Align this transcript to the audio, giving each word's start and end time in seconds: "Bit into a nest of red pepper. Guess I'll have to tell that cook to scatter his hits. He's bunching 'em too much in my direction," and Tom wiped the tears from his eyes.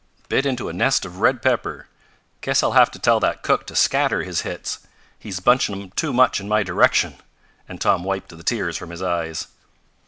"Bit 0.29 0.47
into 0.47 0.67
a 0.67 0.73
nest 0.73 1.05
of 1.05 1.19
red 1.19 1.43
pepper. 1.43 1.87
Guess 2.41 2.63
I'll 2.63 2.71
have 2.71 2.89
to 2.89 2.97
tell 2.97 3.19
that 3.19 3.43
cook 3.43 3.67
to 3.67 3.75
scatter 3.75 4.23
his 4.23 4.41
hits. 4.41 4.79
He's 5.19 5.39
bunching 5.39 5.79
'em 5.79 5.91
too 5.91 6.11
much 6.11 6.39
in 6.41 6.49
my 6.49 6.63
direction," 6.63 7.17
and 7.69 7.79
Tom 7.79 8.03
wiped 8.03 8.29
the 8.29 8.43
tears 8.43 8.77
from 8.77 8.89
his 8.89 9.03
eyes. 9.03 9.45